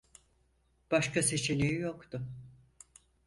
[0.91, 2.27] Başka seçeneği yoktu.